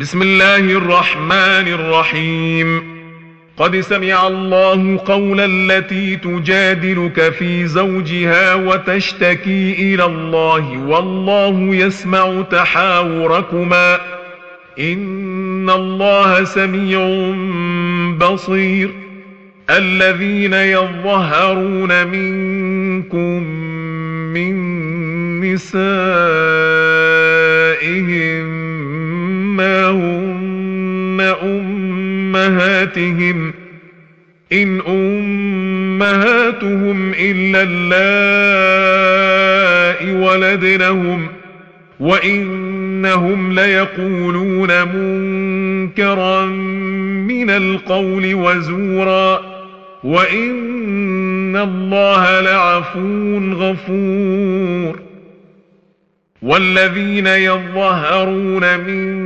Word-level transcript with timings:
بسم 0.00 0.22
الله 0.22 0.56
الرحمن 0.56 1.68
الرحيم. 1.68 2.82
قد 3.56 3.80
سمع 3.80 4.26
الله 4.26 5.00
قول 5.06 5.40
التي 5.40 6.16
تجادلك 6.16 7.34
في 7.38 7.66
زوجها 7.66 8.54
وتشتكي 8.54 9.94
إلى 9.94 10.04
الله 10.04 10.78
والله 10.78 11.74
يسمع 11.74 12.42
تحاوركما. 12.42 14.00
إن 14.78 15.70
الله 15.70 16.44
سميع 16.44 17.32
بصير. 18.16 18.90
الذين 19.70 20.52
يظهرون 20.52 22.06
منكم 22.06 23.42
من 24.32 24.54
نسائهم 25.40 25.76
ما 29.56 29.90
هن 29.90 31.34
أمهاتهم. 31.42 33.54
إن 34.52 34.80
أمهاتهم 36.00 37.12
إلا 37.18 37.62
اللائي 37.68 39.26
ولدنهم. 40.14 41.28
وإنهم 42.00 43.52
ليقولون 43.52 44.94
منكرا 44.94 46.46
من 47.26 47.50
القول 47.50 48.34
وزورا. 48.34 49.40
وإن 50.04 51.56
الله 51.56 52.40
لعفو 52.40 53.38
غفور. 53.38 55.00
والذين 56.42 57.26
يظهرون 57.26 58.80
من 58.80 59.25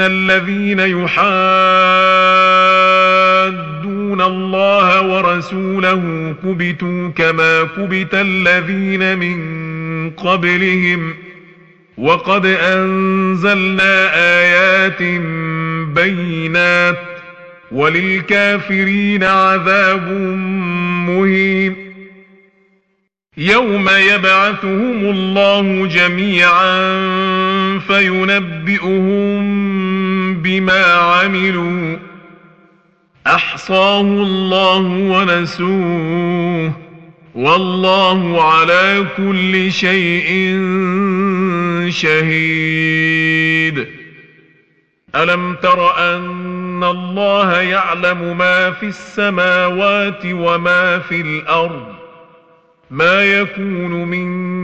الذين 0.00 0.80
يحادون 0.80 1.84
الله 4.20 5.00
ورسوله 5.02 6.34
كبتوا 6.44 7.08
كما 7.08 7.62
كبت 7.62 8.14
الذين 8.14 9.18
من 9.18 10.10
قبلهم 10.10 11.14
وقد 11.98 12.46
أنزلنا 12.46 14.10
آيات 14.14 15.02
بينات 15.94 16.98
وللكافرين 17.72 19.24
عذاب 19.24 20.10
مهين 21.08 21.94
يوم 23.36 23.88
يبعثهم 23.88 25.04
الله 25.04 25.86
جميعا 25.86 26.74
فينبئهم 27.78 29.63
بما 30.44 30.84
عملوا 30.84 31.96
أحصاه 33.26 34.00
الله 34.00 34.78
ونسوه 34.86 36.72
والله 37.34 38.44
على 38.44 39.06
كل 39.16 39.72
شيء 39.72 40.28
شهيد. 41.88 43.86
ألم 45.14 45.54
تر 45.54 45.98
أن 45.98 46.84
الله 46.84 47.60
يعلم 47.60 48.38
ما 48.38 48.70
في 48.70 48.86
السماوات 48.86 50.22
وما 50.24 50.98
في 50.98 51.20
الأرض؟ 51.20 51.94
ما 52.90 53.24
يكون 53.24 54.04
من 54.04 54.63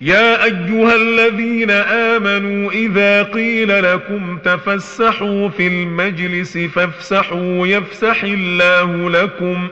يا 0.00 0.44
أيها 0.44 0.96
الذين 0.96 1.70
آمنوا 1.70 2.72
إذا 2.72 3.22
قيل 3.22 3.92
لكم 3.92 4.38
تفسحوا 4.44 5.48
في 5.48 5.66
المجلس 5.66 6.58
فافسحوا 6.58 7.66
يفسح 7.66 8.24
الله 8.24 9.10
لكم 9.10 9.68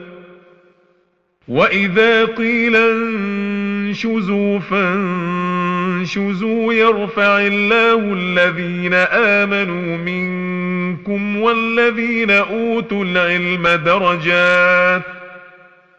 وإذا 1.48 2.24
قيل 2.24 2.76
انشزوا 2.76 4.58
فانشزوا 4.58 6.32
يرفع 6.72 7.38
الله 7.38 8.12
الذين 8.12 8.94
آمنوا 8.94 9.96
منكم 9.96 11.36
والذين 11.36 12.30
أوتوا 12.30 13.04
العلم 13.04 13.68
درجات 13.68 15.02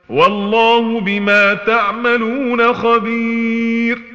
والله 0.10 1.00
بما 1.02 1.54
تعملون 1.54 2.74
خبير 2.74 4.15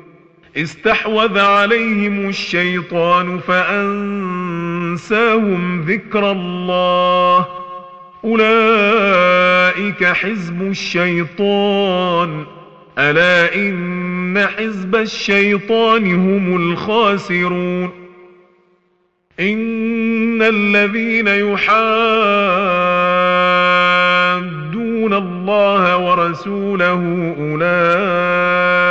استحوذ 0.57 1.39
عليهم 1.39 2.29
الشيطان 2.29 3.39
فأنساهم 3.39 4.21
ذكر 5.81 6.31
الله. 6.31 7.45
أولئك 8.23 10.03
حزب 10.03 10.61
الشيطان. 10.61 12.45
ألا 12.97 13.55
إن 13.55 14.47
حزب 14.57 14.95
الشيطان 14.95 16.15
هم 16.15 16.55
الخاسرون. 16.55 17.91
إن 19.39 20.41
الذين 20.41 21.27
يحادون 21.27 21.71
الله 25.13 25.97
ورسوله 25.97 27.35
أولئك 27.39 28.90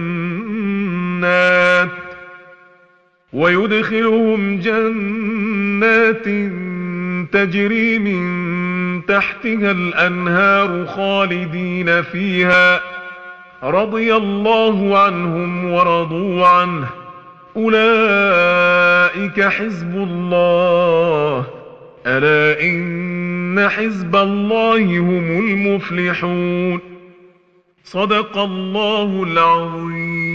ويدخلهم 3.33 4.59
جنات 4.59 6.25
تجري 7.31 7.99
من 7.99 8.21
تحتها 9.05 9.71
الأنهار 9.71 10.85
خالدين 10.85 12.01
فيها 12.01 12.81
رضي 13.63 14.15
الله 14.15 14.99
عنهم 14.99 15.71
ورضوا 15.71 16.47
عنه. 16.47 16.89
أولئك 17.57 19.41
حزب 19.41 19.95
الله. 19.95 21.45
ألا 22.07 22.61
إن 22.63 23.69
حزب 23.69 24.15
الله 24.15 24.99
هم 24.99 25.39
المفلحون. 25.39 26.79
صدق 27.83 28.37
الله 28.37 29.23
العظيم. 29.23 30.30